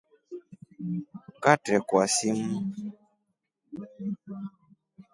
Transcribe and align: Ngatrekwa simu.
Ngatrekwa 1.35 2.03
simu. 2.15 2.55